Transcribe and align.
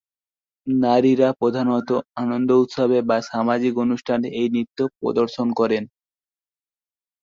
নারীরা 0.67 1.29
প্রধানত 1.39 1.89
আনন্দ 2.15 2.49
উৎসবে 2.63 2.99
বা 3.09 3.17
সামাজিক 3.29 3.73
অনুষ্ঠানে 3.77 4.27
এই 4.39 4.47
নৃত্য 4.49 4.79
প্রদর্শন 4.99 5.47
করেন। 5.59 5.83